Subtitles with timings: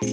[0.00, 0.04] は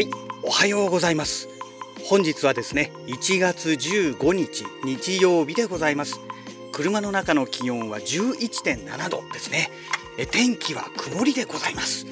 [0.00, 0.08] い
[0.42, 1.48] おはようございます。
[2.08, 6.18] 本日はですね1月15日日曜日でございます。
[6.72, 9.70] 車の中の気温は11.7度ですね。
[10.18, 12.08] え天気は曇りでございます。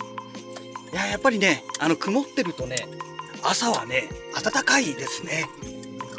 [0.93, 2.87] いややっぱりねあの曇ってるとね
[3.43, 5.47] 朝はね暖かいですね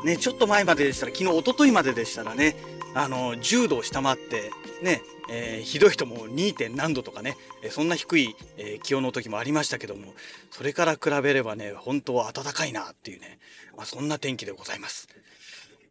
[0.03, 2.55] ねちょっと前まででしたら昨日一昨日まででしたらね
[2.95, 4.51] あの10度を下回って
[4.81, 6.75] ね、えー、ひどい人も 2.
[6.75, 7.37] 何度とかね
[7.69, 10.13] そんな低い、えー、気温の時もありましたけども
[10.51, 13.39] それから比べればね本当は暖かいなっていうね、
[13.75, 15.07] まあ、そんな天気でございます。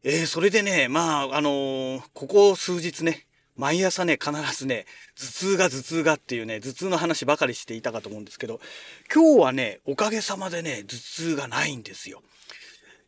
[0.05, 3.28] えー、それでねまああの、ここ数日ね
[3.59, 4.87] 毎朝ね必ずね
[5.17, 8.61] 頭痛が頭痛がっていうね頭痛の話ばかりしていたかと思うんですけど
[9.13, 12.23] 今日はねおかげさまでね頭痛がないんですよ。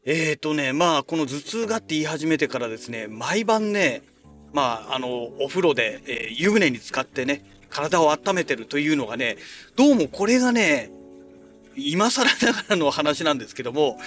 [0.05, 4.02] えーとねまあこの頭痛がって言い始めてからですね毎晩ね
[4.52, 5.08] まあ、あの、
[5.41, 9.36] お風呂で、えー、湯船に浸かってね、体を温めてるというのがね、
[9.77, 10.91] どうもこれがね、
[11.77, 13.98] 今更ながらの話なんですけども、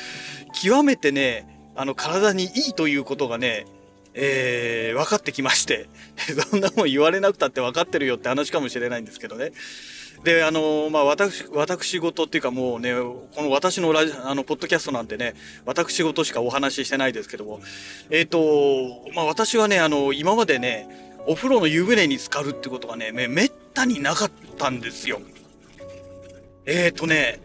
[0.62, 3.66] 極めてね、あの、体にいいということがね、
[4.14, 5.88] えー、分かってきまして、
[6.50, 9.52] そんなもん言われなくたって分かってるよって話かもしれないんですけどね。
[10.24, 15.34] で、あの、まあ、私、私事っていうかもうね、この私のラジ、あの、ポッドキャストなんてね、
[15.66, 17.62] 私事しかお話ししてないですけども、
[18.10, 20.88] えっ、ー、と、まあ、私はね、あの、今までね、
[21.26, 25.22] お風呂の湯船に浸かるってことがね、め、めったになかったんですよ。
[26.66, 27.40] えっ、ー、とね、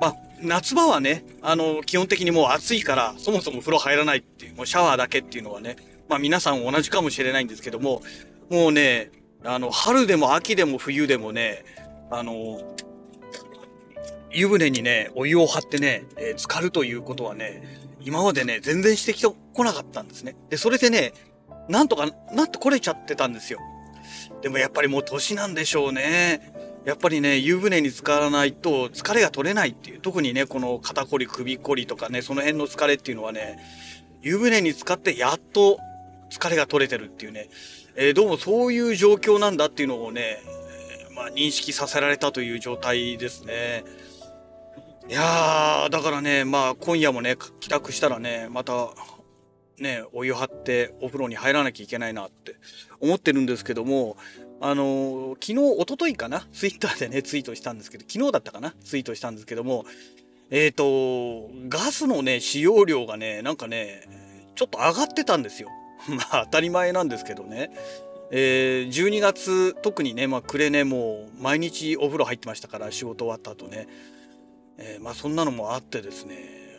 [0.00, 5.76] まあ、夏場はね、あの、基本的にもう暑いから、そもそも風呂入らないっていう、もうシャワーだけっていうのはね、
[6.08, 8.02] まあ皆さん同じかもしれないんですけども、
[8.50, 9.10] もうね、
[9.44, 11.64] あの、春でも秋でも冬でもね、
[12.10, 12.60] あの、
[14.30, 17.62] 湯船にね、お湯を張ってね、えー、浸かるということはね、
[18.00, 20.34] 今までね、全然してきてこなかったんですね。
[20.48, 21.12] で、それでね、
[21.68, 23.60] なんとかなってこれちゃってたんですよ。
[24.40, 26.52] でもやっぱりもう年なんでしょうね。
[26.84, 33.58] やっぱりね、湯船に浸からないと疲れが取れないっていう、特にね、この肩こり、首こりとかね、その辺の疲れっていうのはね、
[34.20, 35.78] 湯船に浸かってやっと
[36.30, 37.48] 疲れが取れてるっていうね、
[37.94, 40.38] えー、どうもそういう状況なんだっていうのをね、
[41.14, 43.84] まあ、認識させられたという状態ですね。
[45.08, 48.90] いやー、だからね、まあ今夜もね、帰宅したらね、また、
[49.78, 52.56] ね、お湯張ってお風呂に入らなきゃいけないなって
[53.00, 54.16] 思ってるんですけども、
[54.64, 59.84] あのー、昨日、一昨日かな、ツイッターでね、ツイートしたんですけど、昨日だったかな、ツイートしたんですけども、
[60.50, 64.06] えっ、ー、と、ガスのね、使用量がね、なんかね、
[64.54, 65.68] ちょっと上がってたんですよ。
[66.08, 67.72] まあ当たり前なんですけどね。
[68.30, 73.88] えー、12月特にね、まあ、暮れねもう毎日お風呂入ってましたから仕事終わった後ね、
[74.78, 76.36] えー、まあそんなのもあってですね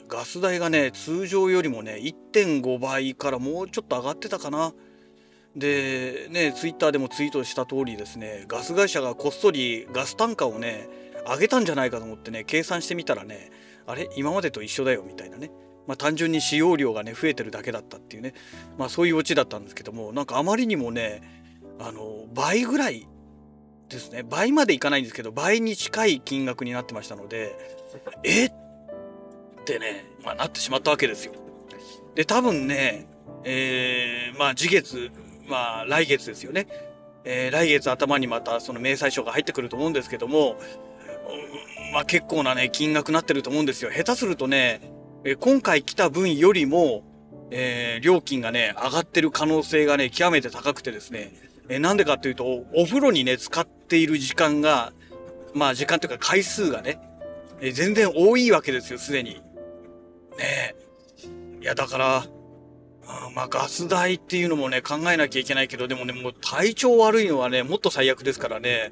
[0.07, 1.99] ガス代がね通常よりもね
[2.33, 4.73] 1.5倍からもうちょっと上がってたかな。
[5.55, 10.87] でねツイッターでもツイートした通りですねガス会社がこっそりガス単価をね
[11.27, 13.51] 上げたんじゃないかと思ってね計算してみたらね
[13.85, 15.51] あれ今までと一緒だよみたいなね
[15.85, 18.33] まあ、単純に使用量がね増えてるだけだったっていうね、
[18.77, 21.21] まあ、そういうオチだったんですけどもなんかあまりにもね
[21.77, 23.05] あの倍ぐらい
[23.89, 27.53] ですね倍までいかないんですけど倍に近い金額になってましたので
[28.23, 28.51] えっ？
[29.65, 31.33] てね、まあ、なってしまったわけですよ。
[32.15, 33.07] で多分ね、
[33.43, 35.11] えー、まあ次月
[35.47, 36.67] まあ来月ですよね、
[37.23, 40.57] えー、来月頭にまたその明細書が入ってくると思うんですけども、
[41.93, 43.91] まあ結構なね金額になってると思うんですよ。
[43.91, 44.81] 下手するとね、
[45.23, 47.03] え今回来た分よりも、
[47.51, 51.31] えー、料金がね上がってる可能性がね極めて高くてですね
[51.69, 54.91] えなんでかっていうと、お風呂にね、使っている時間が、
[55.53, 56.99] まあ時間というか回数がね、
[57.61, 59.35] え全然多いわけですよ、すでに。
[59.35, 59.41] ね
[60.39, 60.75] え
[61.61, 62.25] いや、だから、
[63.33, 68.91] まあガス代っていうのもね、考えなきゃいけないけど、でもね、もう体調悪いのはね、もっと最悪ですからね、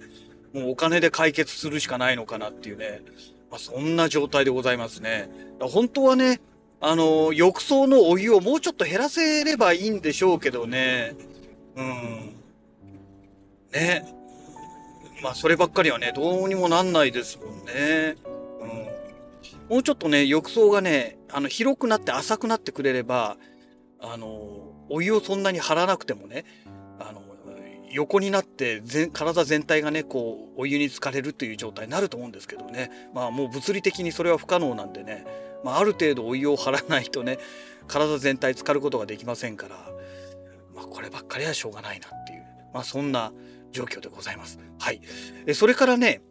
[0.54, 3.02] もうお金で解決するしかないのかなっていうね、
[3.50, 5.30] まあそんな状態でございますね。
[5.60, 6.42] 本当はね、
[6.80, 11.16] あの、浴槽のお湯をもうちょっと減らせればいいんでしょうけどね、
[11.76, 12.34] うん。
[13.72, 14.04] ね。
[15.22, 18.16] まあ、そればっかりはね、どうにもなんないですもんね。
[18.62, 19.76] うん。
[19.76, 23.38] もうちょっとね、浴槽がね、あの、広くなって浅くなってくれれば、
[24.02, 26.46] あの、お湯をそんなに張らなくてもね、
[27.00, 27.22] あの、
[27.94, 28.82] 横になって
[29.12, 35.26] 体全体がねこうお湯に浸かれるという状態になると思うんですけどねまあもう物理的にそれは不可能なんでね、
[35.64, 37.38] まあ、ある程度お湯を張らないとね
[37.88, 39.76] 体全体浸かることができませんから、
[40.74, 43.34] まあ、こればっかりはしょうがないなっていう、まあ、そんな
[43.72, 44.60] 状況でございます。
[44.80, 45.02] はい。
[45.46, 46.22] えそれからね、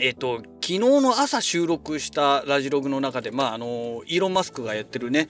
[0.00, 5.28] えっ、と、昨日の朝収録したラジログの中で、まあ、あの、イーロン・マスクがやってるね、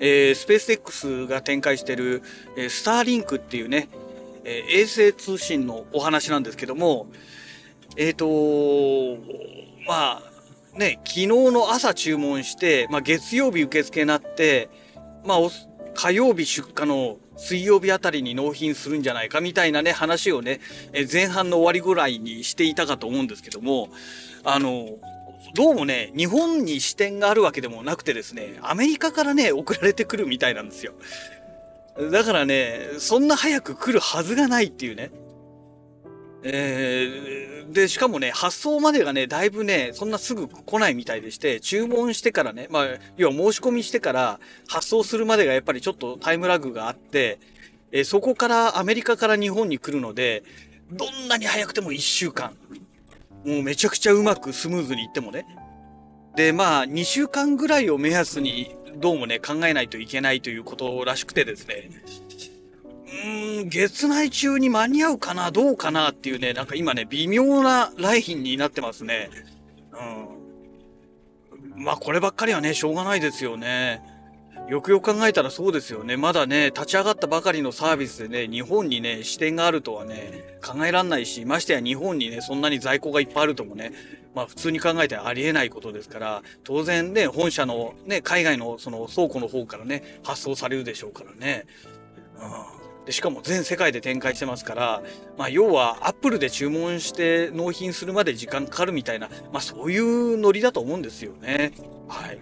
[0.00, 2.22] えー、スペース X が展開してる、
[2.56, 3.88] えー、スターリンクっていうね、
[4.44, 7.08] えー、衛星通信のお話なんですけども、
[7.96, 9.16] えっ、と
[9.86, 14.68] まあ、ね、昨日の朝注文して、まあ、月曜日受付になって、
[15.24, 15.38] まあ、
[15.94, 20.60] 火曜日出荷の水曜日あたりに納品するんじゃないかみたいなね、話をね、
[20.92, 23.88] え前半の終わりぐらいにしていたかと思うんですけども、
[24.44, 24.98] あの、
[25.54, 30.92] どうもね、日本に支店があるわけでもなくてですね、アメリカからね、送られてくるみたいなんですよ。
[32.12, 35.10] だからね、そんな早く来るはずがないっていうね。
[36.44, 42.86] えー、で、しかもね、発送までがね、だいぶね、そんなすぐ来ないみたいでして、注文してからね、まあ、
[43.16, 47.40] 要は申し込みしてから発送するまでがやっぱりちょっとタイムラグがあって、
[47.90, 50.44] えー、そこからアメリカから日本に来るので、
[50.92, 52.56] どんなに早くても1週間。
[53.44, 55.46] もうめちゃくちゃうまくスムーズにいってもね。
[56.36, 61.90] で、まあ、2週間ぐらいを目安に、どうもね、考えないといけないということらしくてですね。
[63.06, 69.30] うーん、月内中に間に合うかな、どうかなっていうね、なんか今ね、微妙なラインになってますね。
[71.76, 71.84] うん。
[71.84, 74.02] まあ、こればっかりはね、しょうがないですよね。
[74.68, 76.18] よくよく考えたらそうですよね。
[76.18, 83.92] まだね、立ち上がったばかりのサービスでね、日本にね、視点があるとはね、考えらんないし、ましてや日本にね、そんなに在庫がいっぱいあるともね、
[84.34, 91.66] まあ普通に考えてありえないことですから、当然ね、本社のね、海外のその倉庫の方からね、発送されるでしょうからね。
[92.36, 92.78] うん
[93.08, 95.02] でしかも全世界で展開してますから、
[95.38, 101.72] まあ、要はアップルで注文して納品するまで時間かかるみたいな、まあ、そういうノリだと思うんですよね。
[102.06, 102.38] はい。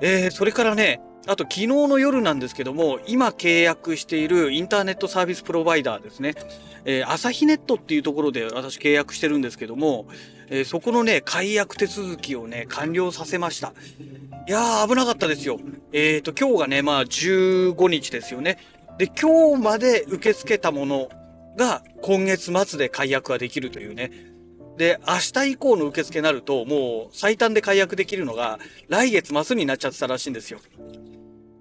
[0.00, 6.34] えー、それからね、あと昨日の夜なんですけども、今契約しているインターネットサービスプロバイダーですね。
[6.84, 10.06] えー、朝日ネットっていうところで私契約してるんですけども、
[10.48, 13.72] えー、そこのね、解約手続きをね、完了させました。
[14.46, 15.58] いやー、危なかったですよ。
[15.92, 18.58] えっ、ー、と、今日がね、まあ15日ですよね。
[18.98, 21.08] で、今日まで受け付けたもの
[21.56, 24.35] が今月末で解約ができるというね。
[24.76, 28.58] で、明日以降の受付になると、もう最短で解約できるのが
[28.88, 30.58] 来月末になっちゃってたらしいんですよ。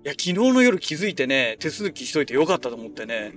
[0.04, 3.34] いや、昨日の夜気づいてね、手続きしといてよかったと思ってね。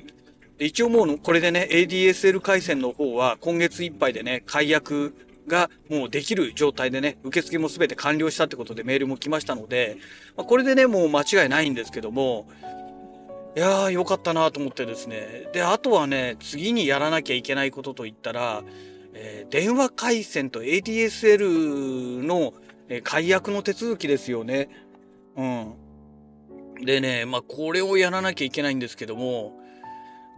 [0.59, 5.15] で一応もうこれでね、ADSL 回線の方は今月いっぱいでね、解約
[5.47, 9.97] がもうできる状態でね、受付も全て完了したってことでメールも来ましたので、
[10.37, 12.49] まあ、これでね、もう間違いないんですけども、
[13.57, 15.49] いやー、よかったなと思ってですね。
[15.53, 18.63] で、あとはね、次にやらなきゃいけないことといったら、
[19.21, 22.55] えー、電話回線と ADSL の、
[22.89, 24.69] えー、解約の手続きですよね。
[25.37, 25.75] うん。
[26.85, 29.59] でね、まあ、これをやらなきゃいけないんですけども、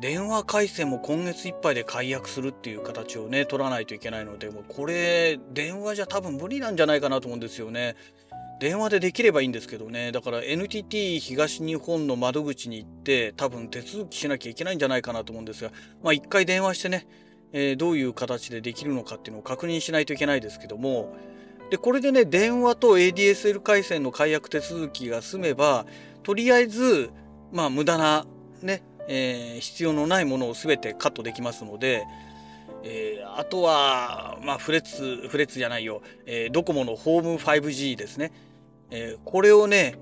[0.01, 7.97] 電話回線も今月いっぱいで解約するっていう形をね、取らないといけないので、もうこれ、電話じゃ多分無理なんじゃないかなと思うんですよね。
[8.61, 10.11] 電話でできればいいんですけどね。
[10.11, 15.71] だから NTT 東日本の窓口に行って多分手続きしなきゃいけないんじゃないかなと思うんですが、
[16.03, 17.07] まあ一回電話してね、
[17.53, 21.15] えー、どういう形でできるのかっていうのを確認しないといけないですけども、
[21.71, 25.87] で、これでね、電話と ADSL 回線の解約手続きが済めば、
[26.23, 27.11] とりあえず、
[27.53, 28.27] まあ無駄な
[28.63, 32.05] ね、えー、必要のないものを全てカットできますので、
[32.83, 38.33] えー、あとは、まあ、フレッツ、フレッツじゃないよ、えー、ドコモのホーム 5G ですね。
[38.91, 39.97] えー、これをね、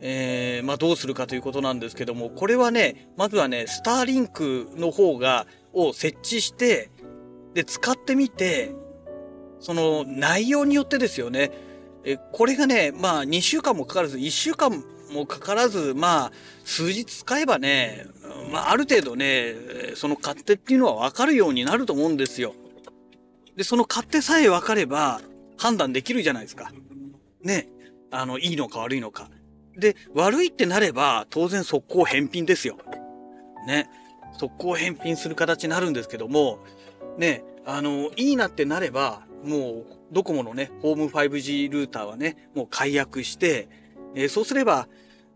[0.00, 6.90] えー、まあ、どうするかということなんですけども、これはね、まずはね、スターリンクの方が、を設置して、
[7.54, 8.74] で、使ってみて、
[9.60, 11.50] その内容によってですよね。
[12.04, 16.32] え、これがね、まあ、2週間もかからず、1週間もかからず、まあ、
[16.64, 18.06] 数日使えばね、
[18.50, 19.54] まあ、ある程度ね、
[19.94, 22.54] その勝手っていうのは分かるようになると思うんですよ。
[23.56, 25.20] で、その勝手さえ分かれば、
[25.56, 26.72] 判断できるじゃないですか。
[27.42, 27.68] ね。
[28.10, 29.30] あの、いいのか悪いのか。
[29.76, 32.78] で、悪いってなれば、当然速攻返品ですよ。
[33.66, 33.88] ね。
[34.38, 36.58] 速攻返品する形になるんですけども、
[37.18, 43.68] ね、あの、いいなってなれば、もう、ドコモのね、ホーム 5G ルーターはね、もう解約して、
[44.14, 44.88] えー、そうすれば、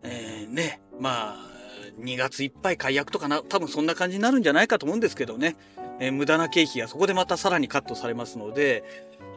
[0.03, 1.57] えー、ね、まあ、
[2.01, 5.57] 2月いっぱい解約とかな、多分そんな感じになるんじゃないかと思うんですけどね、
[5.99, 8.85] えー、無駄な経費がそこでまたさらにカットされますので、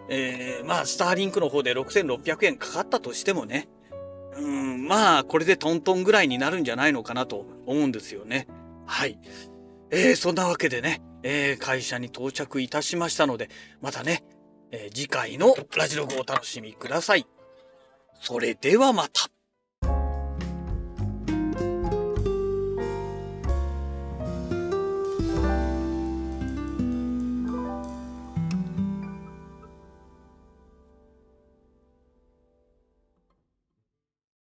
[0.10, 3.70] えー、まあ、スターリンクの方で6600円かかったとしてもね、
[4.36, 8.48] うん、まあ、これでトントンぐらいになるんじゃないのかなと思うんですよね。
[8.86, 9.20] はい。
[9.92, 13.50] えー、そんなわけでね、えー、会社に到着いたしましたので、
[13.82, 14.24] またね、
[14.72, 17.26] えー、次回のラジログをお楽しみください。
[18.22, 19.29] それではまた。